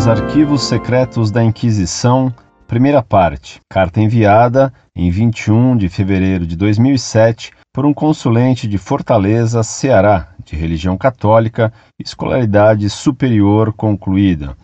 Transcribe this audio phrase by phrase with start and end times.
[0.00, 2.34] Os Arquivos Secretos da Inquisição,
[2.66, 3.60] primeira parte.
[3.68, 10.56] Carta enviada em 21 de fevereiro de 2007 por um consulente de Fortaleza, Ceará, de
[10.56, 14.56] religião católica, escolaridade superior concluída.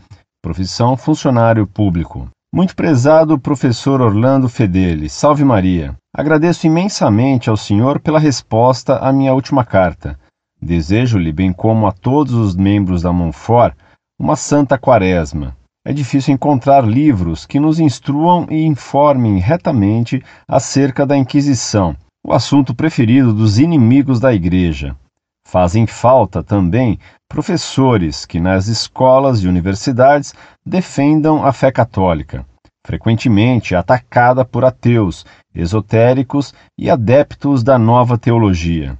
[0.42, 2.30] Profissão funcionário público.
[2.50, 5.94] Muito prezado professor Orlando Fedeli, salve Maria.
[6.16, 10.18] Agradeço imensamente ao senhor pela resposta à minha última carta.
[10.62, 13.76] Desejo-lhe, bem como a todos os membros da Monfort,
[14.18, 15.56] uma santa quaresma.
[15.84, 21.94] É difícil encontrar livros que nos instruam e informem retamente acerca da Inquisição,
[22.26, 24.96] o assunto preferido dos inimigos da Igreja.
[25.46, 26.98] Fazem falta também
[27.28, 32.44] professores que nas escolas e universidades defendam a fé católica,
[32.84, 38.98] frequentemente atacada por ateus, esotéricos e adeptos da nova teologia.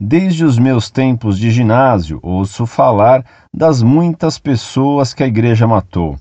[0.00, 3.24] Desde os meus tempos de ginásio, ouço falar
[3.54, 6.18] das muitas pessoas que a igreja matou.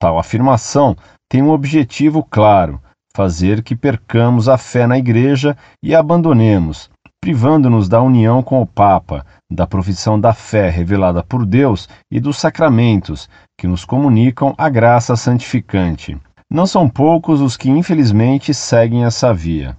[0.00, 0.96] Tal afirmação
[1.30, 2.80] tem um objetivo claro:
[3.16, 8.66] fazer que percamos a fé na igreja e a abandonemos, privando-nos da união com o
[8.66, 14.68] Papa, da profissão da fé revelada por Deus e dos sacramentos que nos comunicam a
[14.68, 16.18] graça santificante.
[16.50, 19.76] Não são poucos os que infelizmente seguem essa via.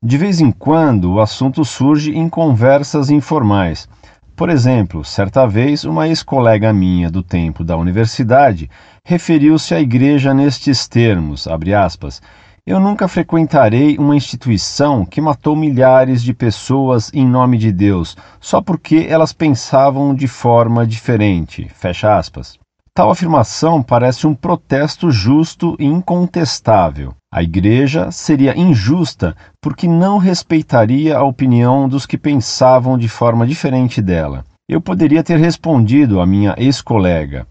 [0.00, 3.88] De vez em quando, o assunto surge em conversas informais.
[4.36, 8.70] Por exemplo, certa vez, uma ex-colega minha do tempo da universidade
[9.04, 12.22] referiu-se à igreja nestes termos, aspas,
[12.64, 18.62] eu nunca frequentarei uma instituição que matou milhares de pessoas em nome de Deus, só
[18.62, 21.68] porque elas pensavam de forma diferente.
[21.74, 22.56] Fecha aspas.
[22.98, 27.14] Tal afirmação parece um protesto justo e incontestável.
[27.32, 34.02] A Igreja seria injusta porque não respeitaria a opinião dos que pensavam de forma diferente
[34.02, 34.44] dela.
[34.68, 37.46] Eu poderia ter respondido à minha ex-colega: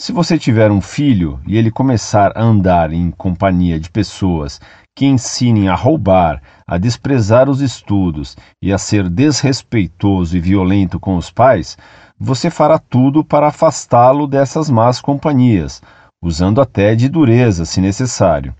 [0.00, 4.58] se você tiver um filho e ele começar a andar em companhia de pessoas
[4.96, 11.18] que ensinem a roubar, a desprezar os estudos e a ser desrespeitoso e violento com
[11.18, 11.76] os pais,
[12.18, 15.82] você fará tudo para afastá-lo dessas más companhias,
[16.24, 18.54] usando até de dureza, se necessário.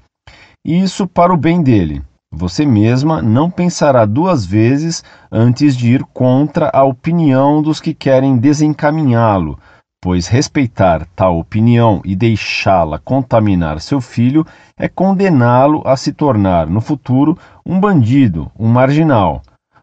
[0.62, 2.02] Isso para o bem dele.
[2.30, 5.02] Você mesma não pensará duas vezes
[5.32, 9.58] antes de ir contra a opinião dos que querem desencaminhá-lo,
[10.00, 14.46] pois respeitar tal opinião e deixá-la contaminar seu filho
[14.76, 19.42] é condená-lo a se tornar, no futuro, um bandido, um marginal.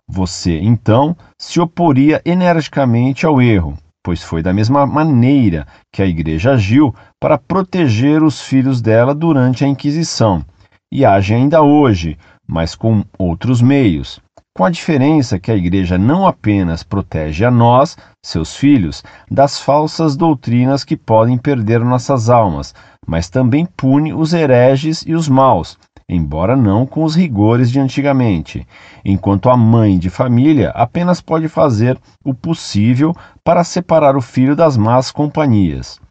[0.10, 6.54] Você, então, se oporia energicamente ao erro, pois foi da mesma maneira que a Igreja
[6.54, 10.44] agiu para proteger os filhos dela durante a Inquisição,
[10.92, 12.18] e age ainda hoje,
[12.48, 14.20] mas com outros meios.
[14.57, 17.95] Com a diferença que a Igreja não apenas protege a nós,
[18.25, 22.73] seus filhos, das falsas doutrinas que podem perder nossas almas,
[23.06, 25.78] mas também pune os hereges e os maus,
[26.09, 28.68] embora não com os rigores de antigamente,
[29.06, 31.95] enquanto a mãe de família apenas pode fazer
[32.25, 36.01] o possível para separar o filho das más companhias.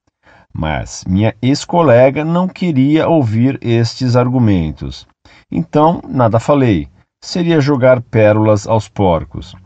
[0.54, 5.04] Mas minha ex-colega não queria ouvir estes argumentos.
[5.50, 6.88] Então, nada falei.
[7.26, 9.56] Seria jogar pérolas aos porcos.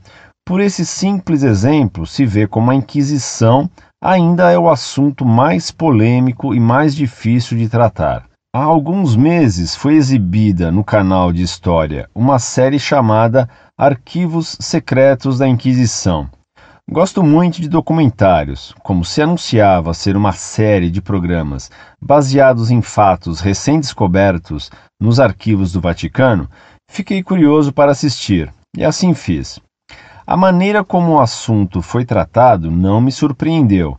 [0.46, 3.68] Por esse simples exemplo, se vê como a Inquisição
[4.02, 8.24] ainda é o assunto mais polêmico e mais difícil de tratar.
[8.56, 13.46] Há alguns meses foi exibida no canal de história uma série chamada
[13.76, 16.30] Arquivos Secretos da Inquisição.
[16.90, 21.70] Gosto muito de documentários, como se anunciava ser uma série de programas
[22.02, 26.50] baseados em fatos recém-descobertos nos arquivos do Vaticano,
[26.90, 29.58] fiquei curioso para assistir e assim fiz.
[30.26, 33.96] A maneira como o assunto foi tratado não me surpreendeu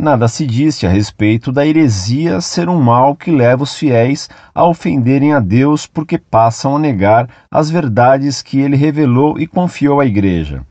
[0.00, 4.64] nada se disse a respeito da heresia ser um mal que leva os fiéis a
[4.64, 10.06] ofenderem a Deus porque passam a negar as verdades que ele revelou e confiou à
[10.06, 10.64] Igreja.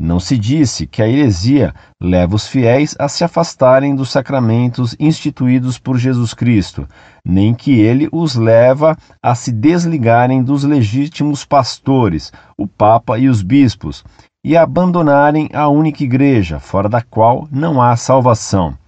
[0.00, 5.76] Não se disse que a heresia leva os fiéis a se afastarem dos sacramentos instituídos
[5.76, 6.86] por Jesus Cristo,
[7.24, 13.42] nem que ele os leva a se desligarem dos legítimos pastores, o Papa e os
[13.42, 14.04] bispos,
[14.44, 18.78] e abandonarem a única igreja, fora da qual não há salvação.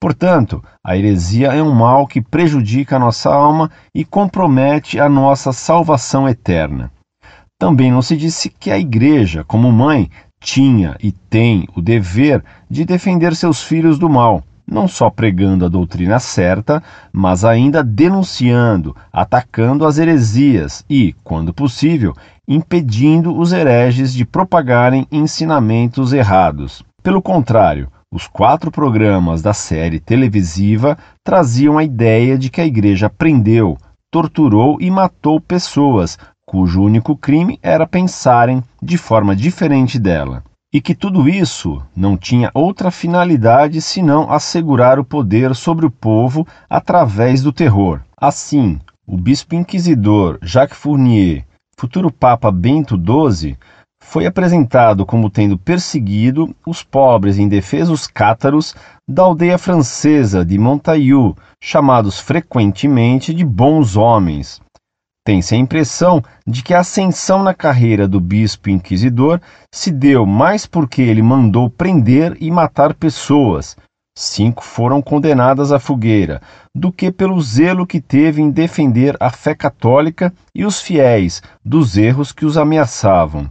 [0.00, 5.52] Portanto, a heresia é um mal que prejudica a nossa alma e compromete a nossa
[5.52, 6.90] salvação eterna.
[7.60, 10.08] Também não se disse que a igreja, como mãe,
[10.40, 15.68] tinha e tem o dever de defender seus filhos do mal, não só pregando a
[15.68, 16.82] doutrina certa,
[17.12, 22.14] mas ainda denunciando, atacando as heresias e, quando possível,
[22.46, 26.82] impedindo os hereges de propagarem ensinamentos errados.
[27.02, 33.10] Pelo contrário, Os quatro programas da série televisiva traziam a ideia de que a igreja
[33.10, 33.76] prendeu,
[34.10, 36.18] torturou e matou pessoas
[36.48, 40.42] cujo único crime era pensarem de forma diferente dela.
[40.72, 46.46] E que tudo isso não tinha outra finalidade senão assegurar o poder sobre o povo
[46.68, 48.00] através do terror.
[48.16, 51.44] Assim, o bispo inquisidor Jacques Fournier,
[51.78, 53.54] futuro Papa Bento XII,
[54.02, 58.74] foi apresentado como tendo perseguido os pobres e indefesos cátaros
[59.06, 64.62] da aldeia francesa de Montaillou, chamados frequentemente de bons homens.
[65.28, 69.38] Tem-se a impressão de que a ascensão na carreira do bispo inquisidor
[69.70, 73.76] se deu mais porque ele mandou prender e matar pessoas,
[74.16, 76.40] cinco foram condenadas à fogueira,
[76.74, 81.98] do que pelo zelo que teve em defender a fé católica e os fiéis dos
[81.98, 83.50] erros que os ameaçavam.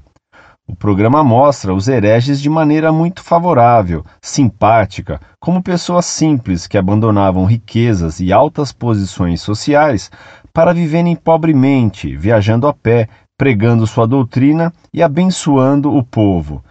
[0.70, 7.46] O programa mostra os hereges de maneira muito favorável, simpática, como pessoas simples que abandonavam
[7.46, 10.12] riquezas e altas posições sociais
[10.58, 13.08] para viverem pobremente, viajando a pé,
[13.38, 16.64] pregando sua doutrina e abençoando o povo.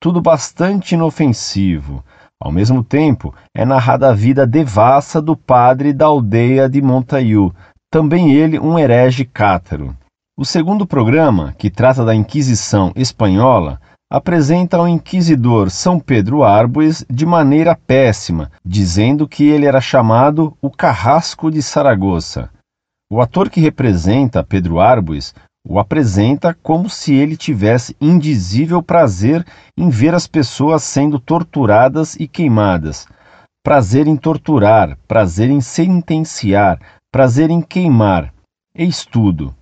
[0.00, 2.02] Tudo bastante inofensivo.
[2.42, 7.54] Ao mesmo tempo, é narrada a vida devassa do padre da aldeia de Montaiu,
[7.90, 9.94] também ele um herege cátaro.
[10.38, 13.78] O segundo programa, que trata da Inquisição espanhola,
[14.10, 20.70] apresenta o inquisidor São Pedro Arbues de maneira péssima, dizendo que ele era chamado o
[20.70, 22.48] Carrasco de Saragoça.
[23.16, 25.32] O ator que representa Pedro Arbues
[25.64, 29.46] o apresenta como se ele tivesse indizível prazer
[29.78, 33.06] em ver as pessoas sendo torturadas e queimadas.
[33.62, 36.80] Prazer em torturar, prazer em sentenciar,
[37.12, 38.34] prazer em queimar.
[38.74, 39.54] Eis tudo.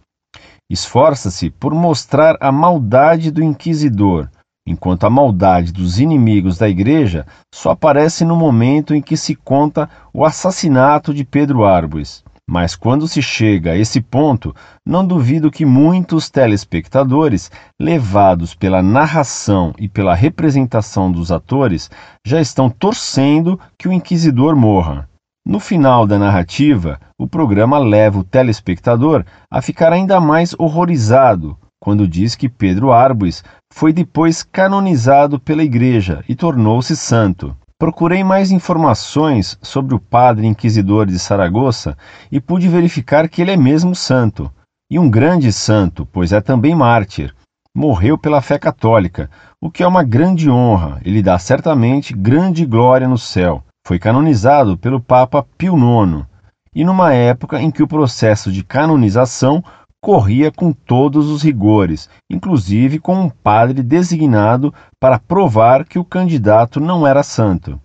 [0.71, 4.31] Esforça-se por mostrar a maldade do inquisidor,
[4.67, 9.91] enquanto a maldade dos inimigos da igreja só aparece no momento em que se conta
[10.11, 12.25] o assassinato de Pedro Arbues.
[12.53, 14.55] Mas quando se chega a esse ponto,
[14.85, 17.51] não duvido que muitos telespectadores,
[17.81, 21.91] levados pela narração e pela representação dos atores,
[22.23, 25.09] já estão torcendo que o inquisidor morra.
[25.47, 32.07] No final da narrativa, o programa leva o telespectador a ficar ainda mais horrorizado quando
[32.07, 37.57] diz que Pedro Arbues foi depois canonizado pela Igreja e tornou-se santo.
[37.83, 41.99] Procurei mais informações sobre o padre inquisidor de Saragoça
[42.31, 44.49] e pude verificar que ele é mesmo santo,
[44.89, 47.35] e um grande santo, pois é também mártir.
[47.75, 49.29] Morreu pela fé católica,
[49.61, 53.65] o que é uma grande honra e lhe dá certamente grande glória no céu.
[53.85, 56.25] Foi canonizado pelo Papa Pio IX,
[56.73, 59.61] e numa época em que o processo de canonização
[60.03, 66.81] corria com todos os rigores, inclusive com um padre designado para provar que o candidato
[66.81, 67.81] não era santo.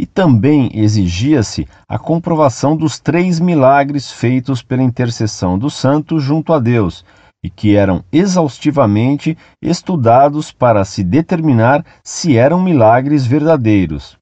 [0.00, 6.58] E também exigia-se a comprovação dos três milagres feitos pela intercessão do santo junto a
[6.58, 7.04] Deus,
[7.44, 14.16] e que eram exaustivamente estudados para se determinar se eram milagres verdadeiros.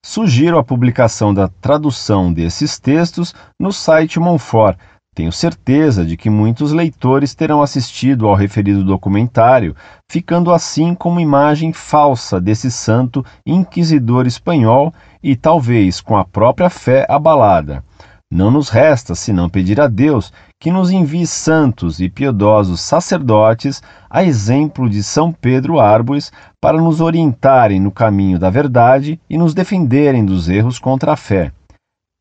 [0.10, 4.78] Sugiro a publicação da tradução desses textos no site Monfort,
[5.14, 9.76] tenho certeza de que muitos leitores terão assistido ao referido documentário,
[10.10, 16.70] ficando assim com uma imagem falsa desse santo inquisidor espanhol e talvez com a própria
[16.70, 17.84] fé abalada.
[18.30, 24.22] Não nos resta senão pedir a Deus que nos envie santos e piedosos sacerdotes, a
[24.24, 26.32] exemplo de São Pedro Árvores,
[26.62, 31.54] para nos orientarem no caminho da verdade e nos defenderem dos erros contra a fé.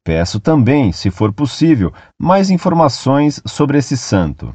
[0.04, 4.54] Peço também, se for possível, mais informações sobre esse santo.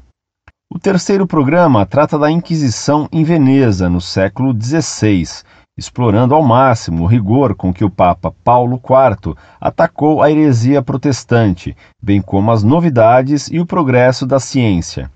[0.73, 5.43] O terceiro programa trata da Inquisição em Veneza, no século XVI,
[5.77, 11.75] explorando ao máximo o rigor com que o Papa Paulo IV atacou a heresia protestante,
[12.01, 15.09] bem como as novidades e o progresso da ciência.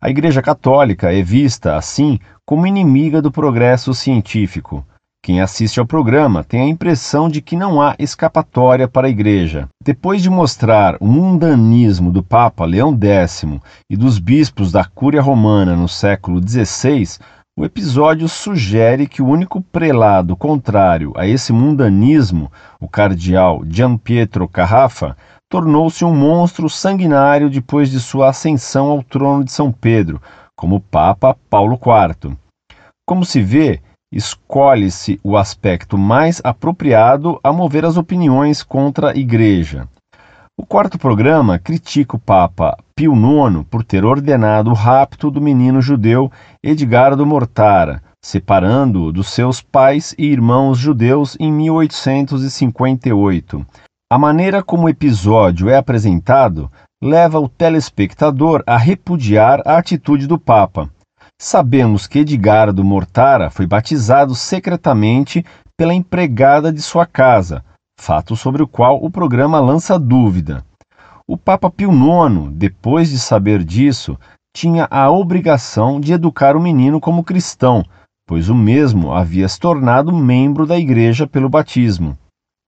[0.00, 4.84] A Igreja Católica é vista, assim, como inimiga do progresso científico.
[5.26, 9.68] Quem assiste ao programa tem a impressão de que não há escapatória para a Igreja.
[9.82, 13.44] Depois de mostrar o mundanismo do Papa Leão X
[13.90, 17.18] e dos bispos da Cúria Romana no século XVI,
[17.58, 24.46] o episódio sugere que o único prelado contrário a esse mundanismo, o cardeal Gian Pietro
[24.46, 25.16] Carrafa,
[25.48, 30.20] tornou-se um monstro sanguinário depois de sua ascensão ao trono de São Pedro,
[30.54, 32.36] como Papa Paulo IV.
[33.06, 33.80] Como se vê,
[34.12, 39.88] escolhe-se o aspecto mais apropriado a mover as opiniões contra a Igreja.
[40.58, 45.82] O quarto programa critica o Papa Pio IX por ter ordenado o rapto do menino
[45.82, 46.32] judeu
[46.62, 53.66] Edgardo Mortara, separando-o dos seus pais e irmãos judeus em 1858.
[54.10, 56.72] A maneira como o episódio é apresentado
[57.02, 60.88] leva o telespectador a repudiar a atitude do Papa.
[61.38, 65.44] Sabemos que Edgardo Mortara foi batizado secretamente
[65.76, 67.62] pela empregada de sua casa,
[67.98, 70.64] fato sobre o qual o programa lança dúvida.
[71.26, 74.16] O Papa Pio IX, depois de saber disso,
[74.54, 77.84] tinha a obrigação de educar o menino como cristão,
[78.26, 82.16] pois o mesmo havia se tornado membro da Igreja pelo batismo.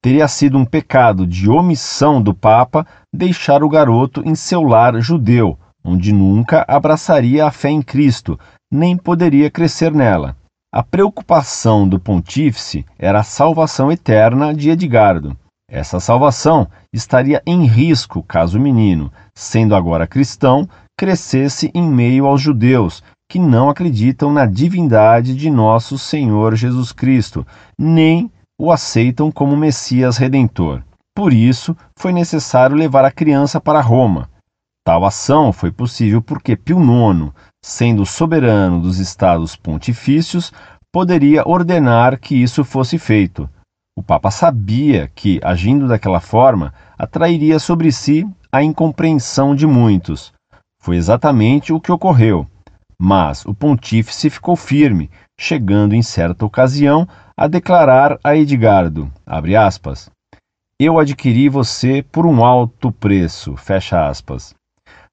[0.02, 5.58] Teria sido um pecado de omissão do Papa deixar o garoto em seu lar judeu,
[5.84, 8.38] onde nunca abraçaria a fé em Cristo,
[8.70, 10.36] nem poderia crescer nela.
[10.70, 15.34] A preocupação do pontífice era a salvação eterna de Edgardo.
[15.66, 22.42] Essa salvação estaria em risco caso o menino, sendo agora cristão, crescesse em meio aos
[22.42, 27.46] judeus, que não acreditam na divindade de nosso Senhor Jesus Cristo,
[27.78, 30.82] nem o aceitam como Messias redentor.
[31.16, 34.28] Por isso, foi necessário levar a criança para Roma.
[34.84, 37.32] Tal ação foi possível porque Pio IX,
[37.62, 40.52] sendo soberano dos estados pontifícios,
[40.92, 43.48] poderia ordenar que isso fosse feito.
[43.96, 50.32] O Papa sabia que, agindo daquela forma, atrairia sobre si a incompreensão de muitos.
[50.80, 52.46] Foi exatamente o que ocorreu.
[53.00, 60.10] Mas o pontífice ficou firme, chegando em certa ocasião a declarar a Edgardo, aspas,
[60.80, 64.57] Eu adquiri você por um alto preço, fecha aspas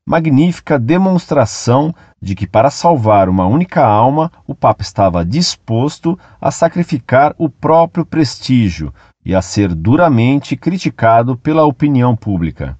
[0.07, 7.33] magnífica demonstração de que, para salvar uma única alma, o Papa estava disposto a sacrificar
[7.37, 8.93] o próprio prestígio
[9.25, 12.77] e a ser duramente criticado pela opinião pública.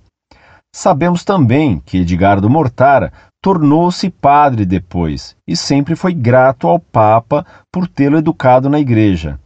[0.73, 7.87] Sabemos também que Edgardo Mortara tornou-se padre depois e sempre foi grato ao Papa por
[7.87, 9.39] tê-lo educado na Igreja.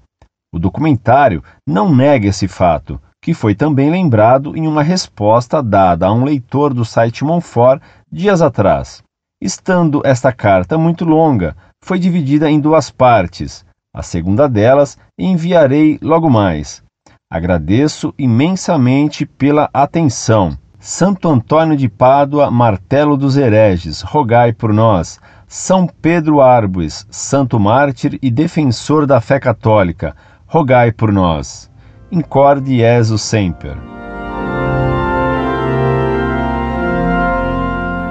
[0.52, 6.14] O documentário não nega esse fato, que foi também lembrado em uma resposta dada a
[6.14, 9.04] um leitor do site Monfort dias atrás.
[9.42, 13.66] Estando esta carta muito longa, foi dividida em duas partes.
[13.94, 16.84] A segunda delas enviarei logo mais.
[17.32, 20.58] Agradeço imensamente pela atenção.
[20.80, 25.20] Santo Antônio de Pádua, martelo dos hereges, rogai por nós.
[25.46, 30.16] São Pedro Arbues, santo mártir e defensor da fé católica,
[30.48, 31.69] rogai por nós
[32.12, 33.78] incorde Jesus semper.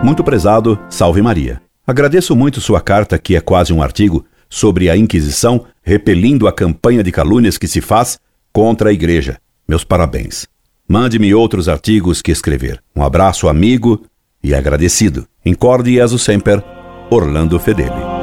[0.03, 1.61] Muito prezado, salve Maria.
[1.87, 7.03] Agradeço muito sua carta, que é quase um artigo, sobre a Inquisição, repelindo a campanha
[7.03, 8.19] de calúnias que se faz
[8.53, 9.39] contra a Igreja.
[9.67, 10.47] Meus parabéns.
[10.87, 12.83] Mande-me outros artigos que escrever.
[12.97, 14.05] Um abraço amigo
[14.43, 15.27] e agradecido.
[15.45, 16.63] Incorde Jesus Semper,
[17.11, 18.18] Orlando Fedeli.